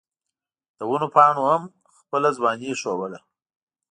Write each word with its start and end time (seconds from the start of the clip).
د 0.77 0.79
ونو 0.89 1.07
پاڼو 1.15 1.43
هم 1.51 1.63
خپله 1.97 2.29
ځواني 2.37 2.71
ښووله. 2.81 3.19